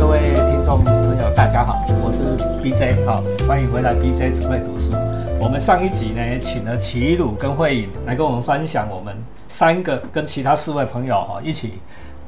[0.00, 2.22] 各位听众朋友，大家好，我是
[2.64, 4.92] BJ，好，欢迎回来 BJ 只会读书。
[5.38, 9.14] 我们上一集呢，请了齐鲁跟慧颖来跟我们分享我们
[9.46, 11.74] 三个跟其他四位朋友哈一起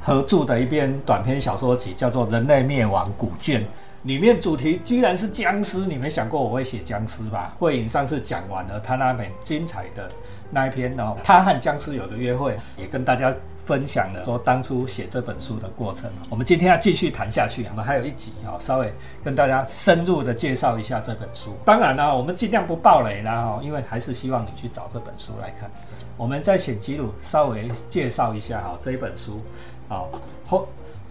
[0.02, 3.62] 合著的一篇短篇小说集，叫做《人类灭亡古卷》。
[4.02, 7.54] 里面主题居然是僵尸，你没想过我会写僵尸吧？
[7.56, 10.10] 慧颖上次讲完了他那本精彩的
[10.50, 13.32] 那一篇哦，他和僵尸有个约会，也跟大家
[13.64, 16.10] 分享了说当初写这本书的过程。
[16.28, 18.92] 我们今天要继续谈下去，我们还有一集哦，稍微
[19.22, 21.54] 跟大家深入的介绍一下这本书。
[21.64, 25.70] 当然呢，我们尽量不爆雷啦哦，因为还是希望你去找这本书来看。
[26.16, 29.40] 我们再请吉鲁稍微介绍一下哈这一本书，
[29.88, 30.10] 好
[30.44, 30.68] 后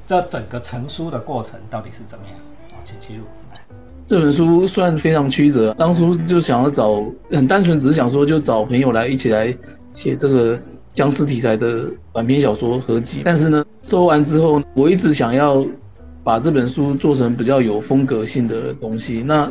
[0.07, 2.35] 这整个成书的过程到底是怎么样？
[2.83, 3.23] 请记录。
[4.05, 9.55] 这本书算非常曲折，当初就想要找，很单纯，只是想说就找朋友来一起来
[9.93, 10.59] 写这个
[10.93, 13.21] 僵尸题材的短篇小说合集。
[13.23, 15.65] 但是呢，收完之后，我一直想要
[16.23, 19.21] 把这本书做成比较有风格性的东西。
[19.21, 19.49] 那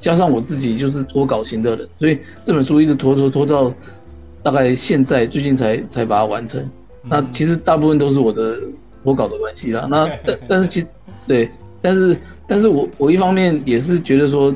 [0.00, 3.72] 加上我自己就是拖稿型的人，所以这本书一直拖拖拖到
[4.42, 6.64] 大概现在最近才才把它完成。
[7.02, 8.58] 那其实大部分都是我的
[9.02, 9.86] 我搞的关系啦。
[9.90, 10.86] 那 但但是其
[11.26, 11.50] 对。
[11.82, 12.14] 但是，
[12.46, 14.54] 但是我我一方面也是觉得说，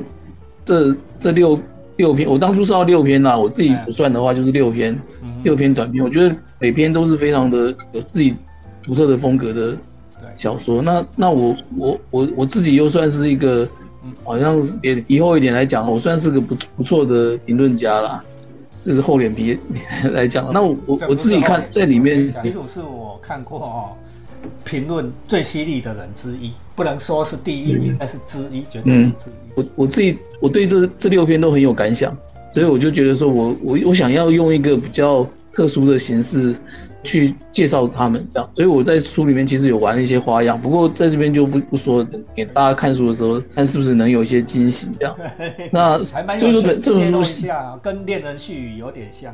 [0.63, 1.59] 这这六
[1.95, 4.95] 六篇，我当初是要六篇啦，我自己不算的话就是六篇，
[5.41, 8.35] 六篇短篇，我觉得每篇都是非常的有自己
[8.83, 9.75] 独特的风格的
[10.35, 10.83] 小说。
[10.83, 13.67] 那那我我我我自己又算是一个，
[14.23, 18.23] 好像也以后一点来讲，我算是个不不错的评论家啦，
[18.85, 19.57] 这是厚脸皮
[20.13, 20.53] 来讲。
[20.53, 23.89] 那我我我自己看在里面，李鲁是我看过哦。
[24.63, 29.33] 评论最犀利的人之一，不能说是第一名，但是之一，绝对是之一。
[29.55, 32.15] 我我自己，我对这这六篇都很有感想，
[32.51, 36.55] 所以我就觉得说，我我我想要用一个比较特殊的形式
[37.05, 38.49] 去介绍他们，这样。
[38.55, 45.15] 所以我在书里面其实有玩了一些花样，不过在这边就不不说，给大家看书的时候看是不是能有一些惊喜，这样。
[45.71, 49.33] 那所以说这本书像跟《恋人絮语》有点像。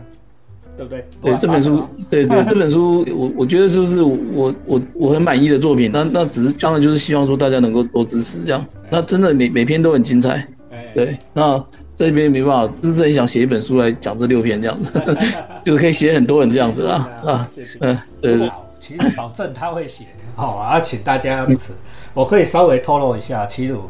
[0.77, 1.05] 对不对？
[1.21, 5.91] 对这本书，对对 这本书，我我觉得就是我我我很满意的作品。
[5.91, 8.65] 那那只是当然就是希望说大家能够多支持这样。
[8.89, 10.47] 那真的每每篇都很精彩。
[10.95, 11.61] 对，那
[12.07, 15.17] 这边没办法，就是很想写一本书来讲这六篇这样子，
[15.63, 17.47] 就是可以写很多人这样子啊啊
[17.79, 18.51] 嗯对。
[18.79, 21.73] 齐鲁保证他会写好啊，请大家支持。
[22.15, 23.83] 我可以稍微透露一下，齐鲁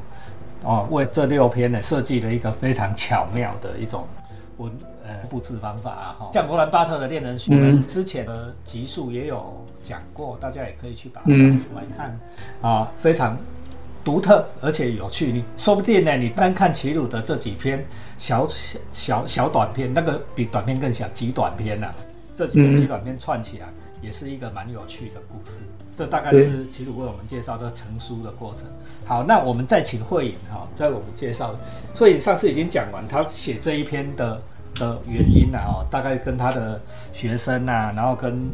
[0.64, 4.06] 哦为这六篇呢设计了一个非常巧妙的一种
[4.58, 4.70] 文
[5.06, 5.16] 呃。
[5.30, 12.20] 布置方法啊，哈，像罗兰巴特的《恋人絮语》之前的集数也有讲过，大家也可以去把它拿出来看
[12.62, 13.38] 啊，非常
[14.04, 15.32] 独特而且有趣。
[15.32, 17.86] 你说不定呢，你单看齐鲁的这几篇
[18.18, 18.48] 小
[18.92, 21.94] 小小短篇，那个比短篇更小，极短篇呐，
[22.36, 23.68] 这几个极短篇串起来
[24.02, 25.60] 也是一个蛮有趣的故事。
[25.96, 28.66] 这大概是齐鲁为我们介绍这成书的过程。
[29.06, 31.56] 好，那我们再请慧颖哈，在我们介绍，
[31.96, 34.42] 慧颖上次已经讲完，他写这一篇的。
[34.76, 36.80] 的原因啊，哦，大概跟他的
[37.12, 38.50] 学生啊，然后跟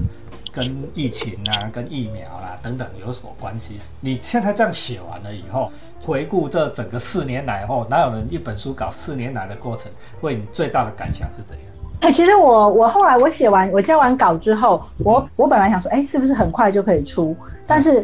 [0.57, 3.78] 跟疫情啊，跟疫苗啦等等有所关系。
[4.01, 5.72] 你现在这样写完了以后，
[6.03, 9.91] 回顾这整个四年来后，哪有人一本书搞四年来的过程？
[10.19, 11.66] 会你最大的感想是怎样？
[12.01, 17.35] 哎，其实我我后来我写完我交完稿之后，我我本来想说，哎，是不是很快就可以出？
[17.68, 18.03] 但是。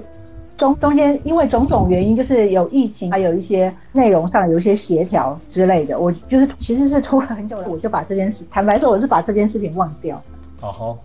[0.56, 10.22] 中中间因为种种原因，就是有疫情，还有一些内容上有一些协调之类的，我就是其实是拖了很久，我就把这件事，坦白说，我是把这件事情忘掉。
[10.62, 11.00] 哦吼，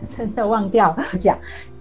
[0.16, 1.36] 真的忘掉讲。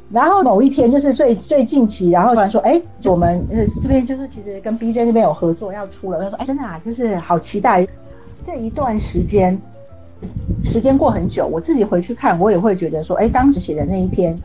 [0.10, 7.88] 然后某一天就是最最近期，然后突然说，哎，我们呃这边就是其实跟 BJ 那边有合作要出了，他说，哎，真的啊，就是好期待。
[8.44, 9.60] 这一段时间，
[10.64, 14.36] 时间过很久，我自己回去看，我也会觉得说，哎，当时写的那一篇。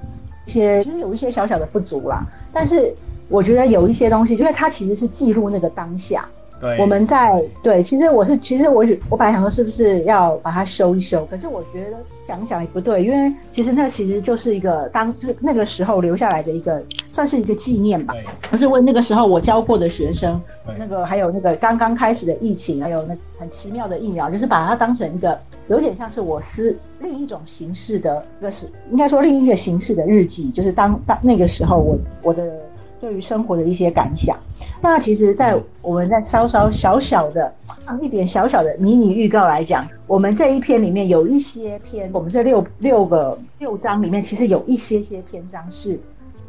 [0.44, 2.92] 一些其实有一些小小的不足啦，但是
[3.28, 6.28] 我觉得有一些东西，因为它其实是记录那个当下。
[6.62, 11.96] 对，我们在对，其实我是其实我我本来想说是不是要把它修一修，可是我觉得
[12.28, 16.80] 想想也不对，因为其实那其实就是一个当就是那个时候留下来的一个
[17.12, 18.14] 算是一个纪念吧。
[18.48, 20.40] 可是问那个时候我教过的学生，
[20.78, 25.36] 那个还有那个刚刚开始的疫情，还有那很奇妙的疫苗，就是把它当成一个。
[25.68, 32.52] 有点像是我私另一种形式的，一个是应该说另一个形式的日记，就是当当那个时候我我的
[33.00, 34.36] 对于生活的一些感想。
[34.82, 37.50] 那其实，在我们在稍稍小小的
[37.86, 45.98] 放一点小小的迷你预告来讲，我们这一篇里面有一些篇，我们这六六个六章里面，其实有一些些篇章是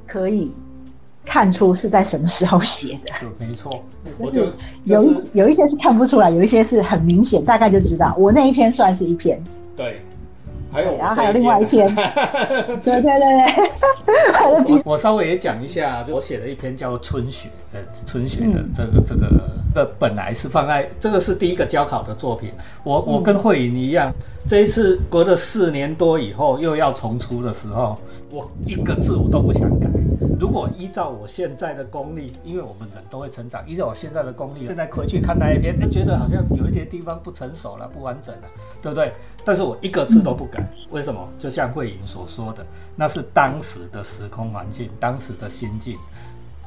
[0.06, 0.51] 可以。
[1.25, 3.13] 看出是在什么时候写的？
[3.21, 3.81] 对，没错，
[4.19, 4.53] 就是
[4.83, 8.13] 有一有一些是看不出来，有一些是很明显，大概就知道。
[8.18, 9.41] 我那一篇算是一篇。
[9.74, 10.01] 对，
[10.74, 11.88] 还有我然后还有另外一篇，
[12.84, 13.20] 对对对
[14.66, 17.80] 对，我稍微也讲一下，就我写了一篇叫《春雪》呃，
[18.10, 19.28] 《春雪》的这个这个
[19.75, 22.50] 呃，本来是放在这个是第一个交考的作品。
[22.84, 24.12] 我我跟慧颖一样，
[24.48, 27.96] 这一次隔了四年多以后又要重出的时候，
[28.31, 29.88] 我一个字我都不想改。
[30.39, 38.47] 如果依照我现在的功力，因为我们人都会成长，依照我现在的功力，现在回去看那一篇，哎觉得好像有一些地方不成熟了、不完整了，
[38.81, 39.13] 对不对？
[39.45, 41.27] 但是我一个字都不改，为什么？
[41.38, 42.65] 就像慧莹所说的，
[42.95, 45.97] 那是当时的时空环境，当时的心境，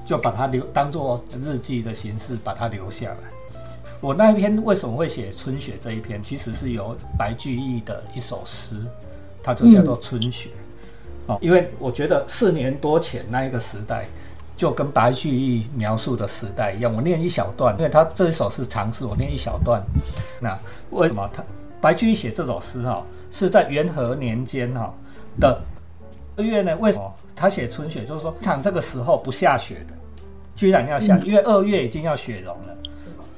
[0.04, 3.18] 就把它留当做日记的形式把它留下来。
[4.00, 6.22] 我那一篇为什么会写春雪这一篇？
[6.22, 8.76] 其实是由白居易的一首诗，
[9.42, 10.50] 它就叫做《春雪》。
[11.26, 14.06] 哦，因为我觉得四年多前那一个时代，
[14.56, 16.94] 就跟白居易描述的时代一样。
[16.94, 19.82] 我念一小段，因为他这一首是长诗，我念一小段。
[20.40, 20.56] 那
[20.90, 21.42] 为什么他
[21.80, 24.94] 白居易写这首诗哈、是在元和年间哈、
[25.40, 25.60] 的
[26.36, 26.76] 二月呢？
[26.78, 28.04] 为什么他写春雪？
[28.04, 29.94] 就是说，场这个时候不下雪的，
[30.54, 32.76] 居然要下，因为二月已经要雪融了。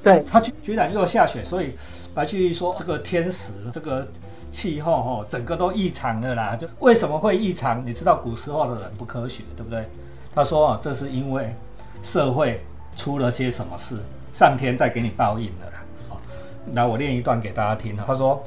[0.03, 1.75] 对，他居居然又下雪，所以
[2.15, 4.07] 白居易说这个天时、这个
[4.51, 6.57] 气候哦，整个都异常了啦。
[6.57, 7.85] 就为什么会异常？
[7.85, 9.89] 你知道古时候的人不科学，对不对？
[10.35, 11.55] 他说啊，这是因为
[12.03, 12.65] 社会
[12.97, 13.99] 出了些什么事，
[14.33, 15.83] 上天在给你报应了啦。
[16.09, 16.21] 好
[16.75, 17.97] 来，我念一段给大家听。
[17.97, 18.41] 他说：“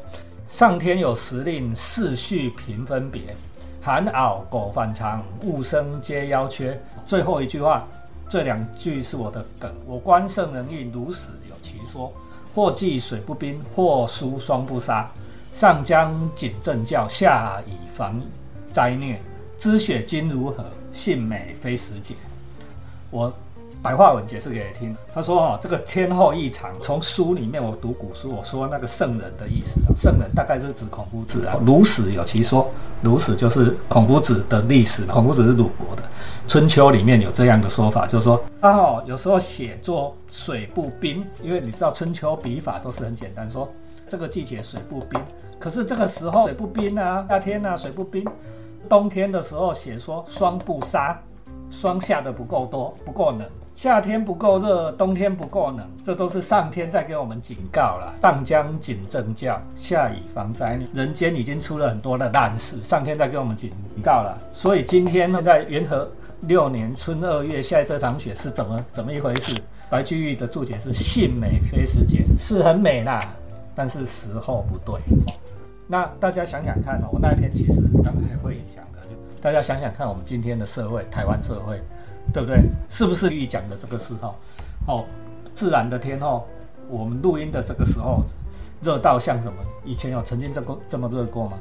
[0.47, 3.35] 上天有时令四序平分别，
[3.81, 7.85] 寒袄狗反常，物生皆夭缺。”最后一句话，
[8.31, 9.75] 这两句是我的梗。
[9.85, 12.09] 我观圣人意，如死有其说。
[12.53, 15.11] 或济水不冰，或疏霜不杀。
[15.51, 18.21] 上将谨正教，下以防
[18.71, 19.21] 灾孽。
[19.57, 20.63] 知雪今如何？
[20.93, 22.15] 信美非时节。
[23.09, 23.33] 我
[23.81, 24.95] 白话文解释给你听。
[25.11, 31.57] 他说：“哦，这个天后异常，从书里面我读古书，我说那个圣人的意思啊，圣人大概是指孔夫子啊。
[31.65, 32.69] 鲁史有其说，
[33.01, 36.03] 鲁史就是孔夫子的历史，孔夫子是鲁国的。
[36.47, 43.67] 春秋里面有这样的说法，就是说他哦，有时候写作水不冰，因为你知道春秋笔法都是很简单，说
[44.07, 45.19] 这个季节水不冰，
[45.57, 48.23] 可是这个时候水不冰啊，夏天啊水不冰，
[48.87, 51.19] 冬天的时候写说霜不杀，
[51.71, 53.41] 霜下的不够多，不够冷。
[53.81, 58.13] 夏天不够热，冬天不够冷，这都是上天在给我们警告了。
[58.21, 60.79] 上将谨正教，下雨防灾。
[60.93, 63.71] 人间已经出了很多的烂事，上天在给我们警
[64.03, 64.37] 告了。
[64.53, 66.07] 所以今天呢，在元和
[66.41, 69.51] 六年春二月下这场雪是怎么怎么一回事？
[69.89, 73.19] 白居易的注解是：信美非时节，是很美啦，
[73.73, 75.01] 但是时候不对。
[75.87, 81.81] 那大家想想看哦，我那一篇其实刚才会讲的，就大家想想看，我们今天的社会，台湾社会，
[82.33, 82.61] 对不对？
[82.89, 84.35] 是不是预讲的这个时候？
[84.87, 85.05] 哦，
[85.53, 86.47] 自然的天候，
[86.89, 88.23] 我们录音的这个时候，
[88.81, 89.57] 热到像什么？
[89.85, 91.57] 以前有曾经这么这么热过吗？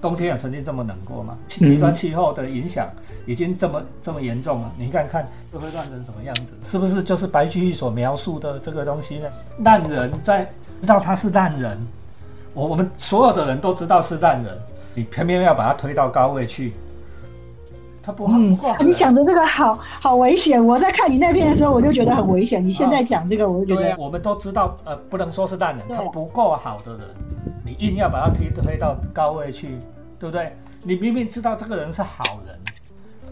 [0.00, 1.38] 冬天有曾经这么冷过吗？
[1.46, 2.90] 极端气候的影响
[3.24, 6.52] 已经这么这么严重了，你看看这会乱成什么样子？
[6.62, 9.28] 是不是就是白居易所描述的这个东西呢？
[9.60, 10.44] 烂人在
[10.82, 11.78] 知道他是烂人，
[12.52, 14.58] 我我们所有的人都知道是烂人，
[14.94, 16.74] 你偏偏要把他推到高位去，
[18.04, 20.64] 他不好嗯不好，你讲的这个好好危险。
[20.64, 22.64] 我在看你那篇的时候，我就觉得很危险。
[22.64, 27.06] 你现在讲这个，我就觉得，我们都知道，呃，不能说是烂人，他不够好的人，
[27.64, 29.78] 你硬要把他推推到高位去，
[30.18, 30.54] 对不对？
[30.82, 32.54] 你明明知道这个人是好人，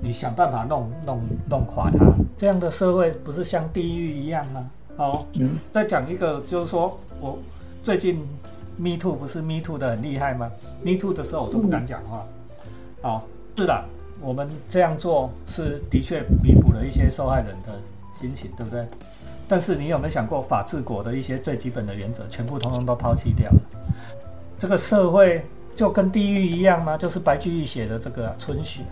[0.00, 1.98] 你想办法弄弄弄垮他，
[2.34, 4.70] 这样的社会不是像地狱一样吗？
[4.96, 7.38] 哦，嗯，再讲一个，就是说我
[7.82, 8.26] 最近
[8.78, 10.50] Me Too 不是 Me Too 的很厉害吗
[10.82, 12.26] ？Me Too 的时候我都不敢讲话。
[13.02, 13.20] 哦，
[13.56, 13.84] 是的，
[14.22, 17.78] 我们这样做是的确弥补了一些受害人的
[18.18, 18.86] 心情，对不对？
[19.48, 23.60] 但是你有没有想过，法治国的一些最基本的原则，全部通通都抛弃掉了？
[24.58, 26.96] 这个社会就跟地狱一样吗？
[26.96, 28.82] 就是白居易写的这个啊春雪，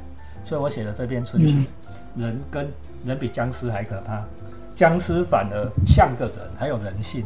[0.45, 1.57] 所以我写的这篇春雪，
[2.17, 2.69] 人跟
[3.05, 4.23] 人比僵尸还可怕，
[4.75, 7.25] 僵尸反而像个人，还有人性，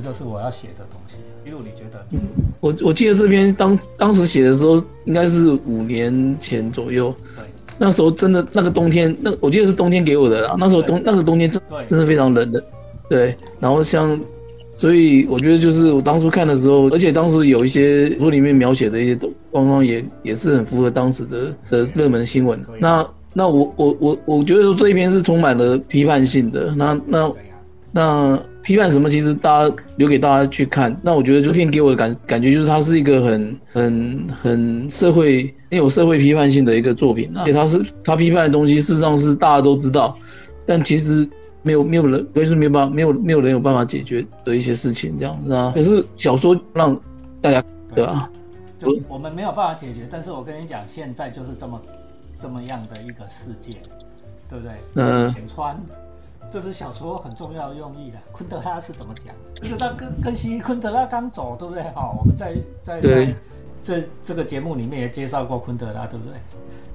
[0.00, 1.16] 这就是我要写的东西。
[1.44, 2.04] 一路你觉得？
[2.12, 2.20] 嗯
[2.60, 7.14] 我我记得这篇当当时写的时候，应该是五年前左右。
[7.36, 7.44] 对
[7.78, 10.54] 那时候真的那个冬天，那我记得是冬天给我的啦。
[10.58, 12.62] 那时候冬那个冬天真对真的非常冷的，
[13.08, 13.34] 对。
[13.58, 14.20] 然后像，
[14.74, 22.62] 所以我觉得就是我当初看的时候，而且当时有一些书里面描写的一些东状况也也是很符合当时的的热门新闻。
[22.78, 26.74] 那那我我我我觉得说这一篇是充满了批判性的。
[26.76, 27.32] 那那
[27.92, 29.08] 那批判什么？
[29.08, 30.96] 其实大家留给大家去看。
[31.02, 40.16] 那我觉得这片给我的感感觉就是它是一个很很很社会很有社会批判性的一个作品啊，而且它是它批判的东西，事实上是大家都知道，
[40.66, 41.28] 但其实
[41.62, 45.72] 没有没有人，可以说没有办法，没有没有人有办法解决的一些事情这样子啊。
[45.74, 46.98] 可是小说让
[47.40, 47.62] 大家
[47.94, 48.30] 对吧？
[48.78, 50.06] 就我们没有办法解决。
[50.08, 51.80] 但是我跟你讲，现在就是这么
[52.38, 53.74] 这么样的一个世界，
[54.48, 54.72] 对不对？
[54.94, 55.78] 嗯，点穿，
[56.50, 58.18] 这是小说很重要的用意的。
[58.32, 59.34] 昆德拉是怎么讲？
[59.60, 61.82] 不知道跟跟西昆德拉刚走，对不对？
[61.94, 63.34] 好，我们在在在
[63.82, 66.34] 这这个节目里面也介绍过昆德拉，对不对？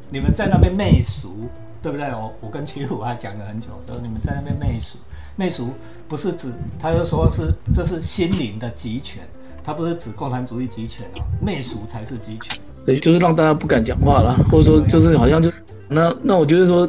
[0.09, 1.47] 你们在那边媚俗，
[1.81, 2.07] 对不对？
[2.09, 4.97] 我我跟齐鲁还讲了很久，说你们在那边媚俗，
[5.35, 5.69] 媚俗
[6.07, 9.27] 不是指，他就说是这是心灵的集权，
[9.63, 12.55] 他不是指共产主义集权哦，媚俗才是集权。
[12.85, 15.51] 对，就是让大家不敢讲话了，或者说就是好像就
[15.88, 16.88] 那那我觉得说，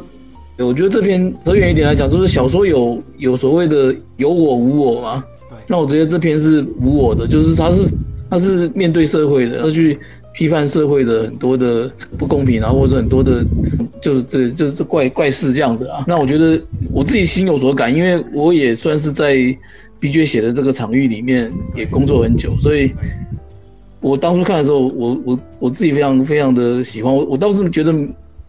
[0.65, 5.23] 我觉得这篇扯远一点来讲，就是小说有有所谓的有我无我嘛。
[5.49, 5.57] 对。
[5.67, 7.93] 那我觉得这篇是无我的，就是他是
[8.29, 9.97] 他是面对社会的，他去。
[10.33, 13.43] 批判社会的很多的不公平，然后或者很多的，
[13.99, 16.05] 就是对，就是怪怪事这样子啊。
[16.07, 16.61] 那我觉得
[16.91, 19.33] 我自己心有所感，因为我也算是在
[19.99, 22.91] B J 写的这个场域里面也工作很久，所以
[23.99, 27.11] 我当初看的时候，我我我自己非常非常的喜欢。
[27.11, 27.91] 我我倒是觉得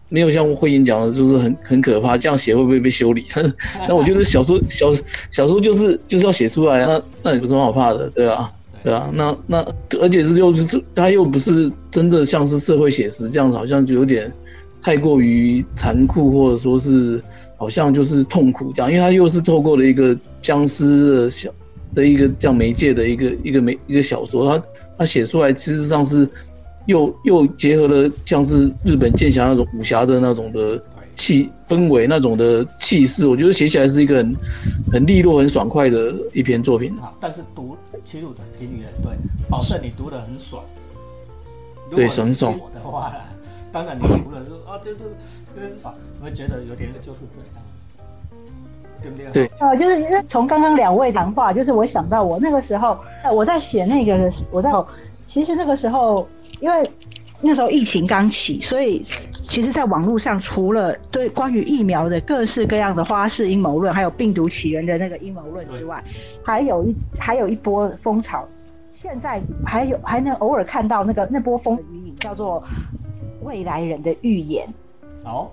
[0.09, 3.25] 没有像慧英讲的，就是很很可怕，这样写会不会被修理？
[3.87, 4.91] 那我觉得小说 小
[5.31, 8.51] 小说就是就是要写出来，那那有什么好怕的，对吧？
[8.81, 9.65] 对啊，那那
[9.99, 14.31] 而且是又是他又不是真的像是社会写实这样子，好像就有点
[14.81, 17.21] 太过于残酷，或者说是
[17.57, 21.49] 好像就是痛苦这样，因为他又是透过了一个僵尸的小
[21.93, 24.63] 的一个这样媒介的一个一个媒一个小说，他
[24.99, 26.25] 他写出来其实上是
[26.85, 30.81] 又又结合了像是日本剑侠那种武侠的那种的。
[31.15, 34.35] 气氛围那种的气势，我觉得写起来是一个很
[34.93, 37.11] 很利落、很爽快的一篇作品啊。
[37.19, 39.11] 但是读齐鲁的评语很对，
[39.49, 40.63] 保证你读的很爽。
[41.91, 43.13] 对，很爽的话，
[43.69, 44.97] 当然你读了说啊，就是
[45.53, 47.61] 就是啊，我会觉得有点就是这样，
[49.01, 49.29] 对不对？
[49.33, 52.97] 对，呃，就是因为从刚刚两位谈话，就是我想到我那个时候，
[53.33, 54.71] 我在写那个，我在
[55.27, 56.25] 其实那个时候，
[56.59, 56.89] 因为。
[57.41, 59.01] 那时候疫情刚起，所以
[59.31, 66.03] 其实，在网络上，除了对关于疫苗的各式各样的花式阴谋论，还有病毒起源的那个阴谋论之外，
[66.43, 68.45] 还有一还有一波风潮。
[68.91, 72.61] 现在还有还能偶尔看到那个那波风余影，叫做
[73.41, 74.67] 未来人的预言。
[75.23, 75.49] 好。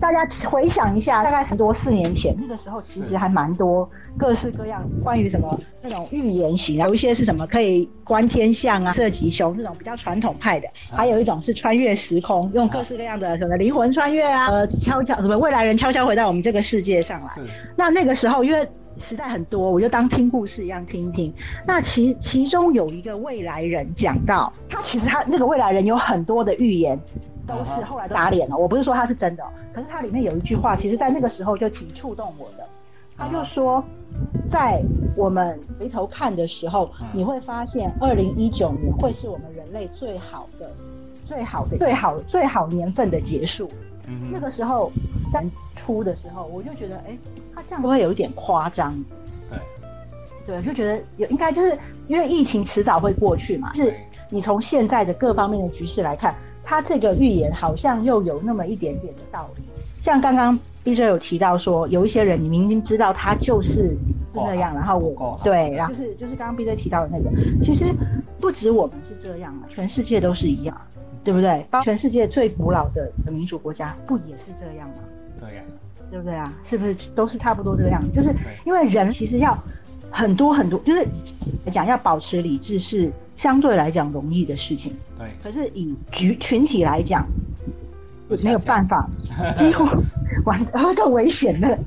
[0.00, 17.26] 大家回想一下，大概很多四年前，那个时候其实还蛮多各式各样关于什么那种预言型，有一些是什么可以观天象啊、射吉凶这种比较传统派的，还有一种是穿越时空，用各式各样的什么灵魂穿越啊，呃，悄悄什么未来人悄悄回到我们这个世界上来。
[17.76, 18.66] 那那个时候因为
[18.98, 21.32] 时代很多，我就当听故事一样听一听。
[21.64, 26.98] 那其其中有一个未来人讲到，他其实他那个未来人有很多的预言。
[27.48, 28.56] 都是后来打脸了。
[28.56, 32.64] 我不是说他是真的，可是他里面有一句话，其实在那个时候就挺触动我的。
[33.16, 33.82] 他就说，
[34.48, 34.80] 在
[35.16, 40.70] 我们回头看的时候，你会发现，二零一九年会是我们人类最好的、
[41.24, 43.68] 最好的、最好、最好年份的结束。
[44.30, 44.92] 那个时候
[45.32, 47.18] 在初的时候，我就觉得，哎，
[47.56, 48.94] 他这样会有一点夸张。
[49.50, 49.58] 对，
[50.46, 51.76] 对，就觉得有应该就是
[52.06, 53.72] 因为疫情迟早会过去嘛。
[53.74, 53.92] 是
[54.30, 56.36] 你从现在的各方面的局势来看。
[56.68, 59.62] 他这个预言好像又有那么一点点的道理，
[60.02, 63.96] 像刚刚 B J 有提到说，有一些人你明明知道他就是
[64.34, 67.30] 那样，然后我对，然后就是就是刚刚 B J 提到的那个，
[67.62, 67.86] 其实
[68.38, 70.78] 不止我们是这样啊，全世界都是一样，
[71.24, 71.66] 对不对？
[71.70, 74.96] 包全世界最古老的民主国家不也是这样吗？
[75.40, 75.62] 对呀，
[76.10, 76.52] 对不对啊？
[76.64, 77.98] 是不是都是差不多这个样？
[78.14, 78.30] 就是
[78.66, 79.56] 因为人其实要
[80.10, 81.06] 很多很多，就是
[81.72, 83.12] 讲要保持理智是。
[83.38, 85.28] 相对来讲容易的事情，对。
[85.40, 87.24] 可是以局群体来讲，
[88.42, 89.08] 没有办法，
[89.56, 89.84] 几乎
[90.44, 90.60] 完
[90.96, 91.78] 更危险的，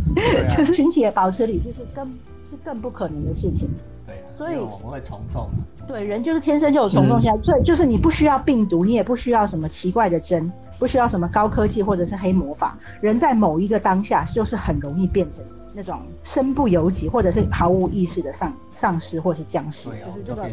[0.56, 2.08] 就是群体的保持理智是更
[2.50, 3.70] 是更不可能的事情。
[4.08, 5.50] 对，所以我们会从众。
[5.86, 10.50] 对，人就是天生就有从众心，所以就是你不需要病毒，你也不需要什么奇怪的针，
[10.80, 20.44] 不需要什么高科技或者是黑魔法，人在某一个当下就是很容易变成那种身不由己或者是毫无意识的丧丧尸或是僵尸，就是这个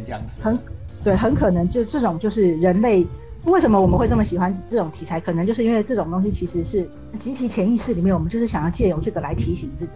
[0.41, 0.59] 很。
[1.05, 3.07] 对，很可能就这种就是人类
[3.45, 5.21] 为什么我们会这么喜欢这种题材？
[5.21, 9.93] 可能就是因为这种东西其实是集体潜意识里面，我们就是想要借由这个来提醒自己。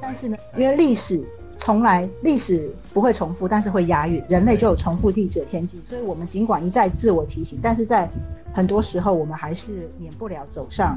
[0.00, 1.20] 但是呢，因为历史
[1.58, 5.82] 从来历史不会重复，但是会押韵，人类就有重复历史的天际。
[5.88, 8.08] 所以我们尽管一再自我提醒，但是在
[8.52, 10.96] 很多时候我们还是免不了走上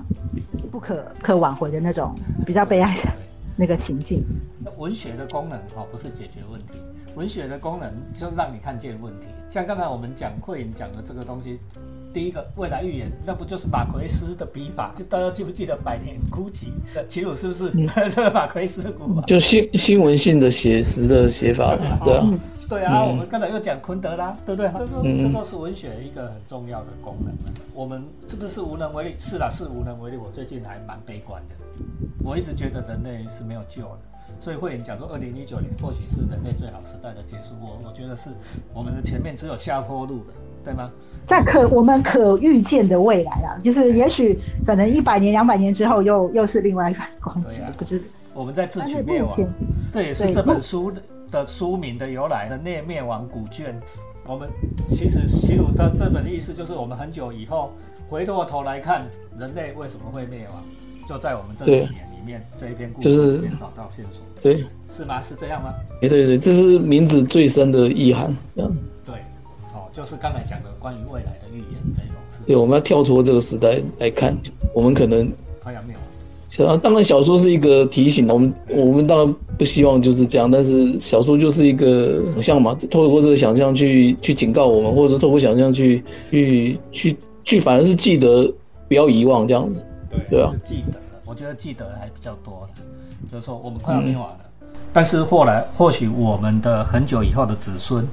[0.71, 2.13] 不可可挽回的那种
[2.45, 3.11] 比较悲哀的
[3.57, 4.23] 那个情境。
[4.77, 6.73] 文学的功能哈，不是解决问题。
[7.15, 11.59] 文学的功能就是让你看见问题，像刚才我们讲慧颖讲的这个东西，
[12.13, 14.93] 第一个未来预言，那不就是马奎斯的笔法？
[14.95, 16.65] 就大家记不记得《百年孤寂》？
[17.07, 17.71] 齐鲁是不是
[18.13, 19.21] 这个马奎斯的古法？
[19.23, 22.29] 就新新闻性的写实的写法，对啊。
[22.69, 24.69] 对啊，嗯我们刚才又讲昆德拉，对不对？
[24.73, 27.33] 这都嗯这都是文学一个很重要的功能。
[27.73, 29.15] 我们是不是无能为力？
[29.19, 30.17] 是啦，是无能为力。
[30.17, 31.55] 我最近还蛮悲观的，
[32.23, 33.99] 我一直觉得人类是没有救了。
[34.39, 37.53] 所以慧颖讲说，二零一九年或许是人类最好时代的结束。
[37.61, 38.29] 我我觉得是
[38.73, 40.33] 我们的前面只有下坡路了，
[40.63, 40.91] 对吗？
[41.25, 48.01] 在可我们可预见的未来啊，就是也许可能一百年、两百年之后又又是另外一番光景不知。
[48.33, 49.35] 我们在自取灭亡
[49.91, 51.01] 这也是对这本书的
[51.45, 52.47] 书名的由来。
[52.49, 53.79] 人类灭亡古卷，
[54.25, 54.49] 我们
[54.87, 57.71] 其实齐鲁的这本的意思就是，我们很久以后
[58.07, 59.05] 回过头来看，
[59.37, 60.63] 人类为什么会灭亡，
[61.07, 65.21] 就在我们这几年里面这一篇故就是事里面找到线索，对，是吗？
[65.21, 65.73] 是这样吗？
[66.01, 68.35] 对对对，这是名字最深的意涵。
[68.55, 68.71] 这样，
[69.05, 69.15] 对，
[69.73, 74.35] 哦，就是刚才讲的关于未来的预言这种事对，我们要跳脱这个时代来看，
[74.73, 75.31] 我们可能
[75.61, 76.03] 快要灭亡。
[76.47, 88.51] 小当然小说是一个提醒，我们我们当然不希望就是这样，但是小说就是一个想象嘛，透过这个想象去去警告我们，或者透过想象去去去去，反而是记得
[88.87, 89.83] 不要遗忘这样子。
[90.09, 91.05] 对，对啊记得了。
[91.25, 92.81] 我觉得记得还比较多的，
[93.29, 94.39] 就是说我们快要灭亡了，
[94.93, 98.07] 但是后来或许我们的很久以后的子孙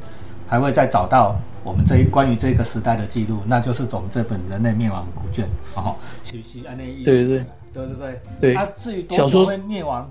[0.48, 5.46] 还会再找到我们这一关于这个时代的记录，那就是我们这本《人类灭亡古卷》
[5.80, 7.04] 哦，是不是按那意思？
[7.04, 7.44] 对对
[7.74, 8.54] 对对对对。
[8.54, 10.10] 啊，至于多说久会灭亡，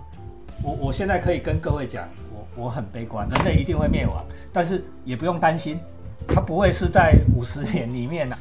[0.62, 5.80] 我我现在可以跟各位讲，我我很悲观，人类一定会灭亡，但是也不用担心。
[6.26, 8.38] 它不会是在五十年里面呐、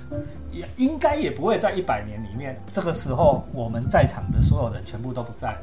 [0.53, 2.57] 也应该也不会在一百年里面。
[2.71, 5.61] 这个时候，我们在场的所有人全部都不在了，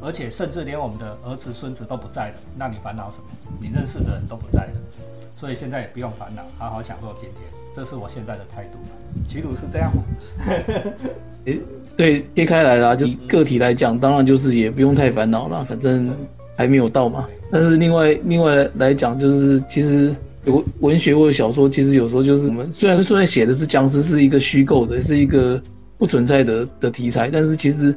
[0.00, 2.36] 而且甚至连我们的儿子、孙子都不在了。
[2.56, 3.24] 那你烦恼什么？
[3.60, 4.72] 你认识的人都不在了，
[5.38, 7.48] 所以现在也不用烦恼，好好享受今天。
[7.72, 8.78] 这是我现在的态度。
[9.24, 10.02] 齐鲁是这样吗？
[11.46, 11.60] 诶，
[11.96, 16.12] 对，切开来啦，就以个体来讲，当然就是也不用太烦恼了，反正
[16.56, 17.28] 还没有到嘛。
[17.52, 20.12] 但是另外另外来来讲，就是其实
[20.44, 25.62] 有文学或者小说，其实有时候就是我们虽然虽然写的是僵尸，是一个虚构的，是一个
[25.96, 27.96] 不存在的的题材，但是其实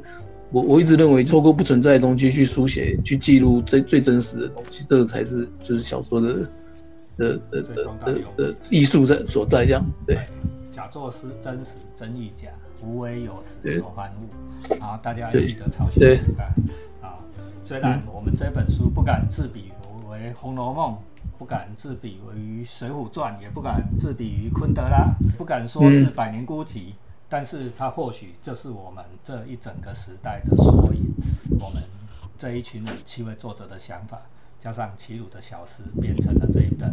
[0.51, 6.47] 我我一直认为，透过不存在的东西去书写、去记录最最真实的东西，这个才是就是小说的
[7.21, 10.17] 的的最的的的艺术在所在，这样对。
[10.71, 12.47] 假作是真实真亦假，
[12.81, 14.81] 无为有时有还物。
[14.81, 16.47] 啊，大家要记得抄袭对习惯
[17.01, 17.19] 啊。
[17.63, 19.71] 虽然我们这本书不敢自比
[20.09, 20.93] 为《红楼梦》，
[21.37, 26.93] 不敢自比于《水浒传》，也不敢自比于昆德拉，不敢说是百年孤寂，
[27.27, 31.03] 但是它或许就是我们这一整个时代的缩影，
[31.59, 31.83] 我们
[32.37, 34.21] 这一群人七位作者的想法。
[34.61, 36.87] 加上齐鲁的小诗，编成了这一本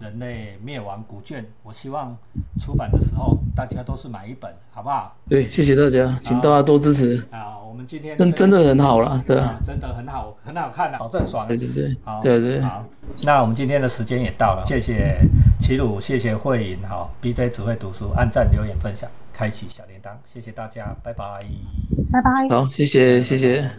[0.02, 1.42] 《人类灭亡古卷》。
[1.62, 2.14] 我希望
[2.60, 5.16] 出版的时候，大家都是买一本，好不好？
[5.26, 11.48] 对，谢谢大家，请大家多支持，啊，我们今天真真的很好了，对啊，啊，真的很好，很好看的、保证爽。
[11.48, 12.84] 对对对好，对对好，
[13.22, 15.16] 那我们今天的时间也到了，谢谢
[15.58, 21.40] 齐鲁，谢谢慧颖，好，BJ 只会读书，按赞、留言、分享，开启小铃铛，谢谢大家，拜拜。
[22.12, 22.46] 拜拜。
[22.50, 23.70] 好，谢谢谢谢。